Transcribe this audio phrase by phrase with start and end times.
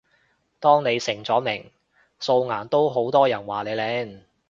[0.59, 1.69] 當你成咗名，
[2.19, 4.21] 素顏都好多人話你靚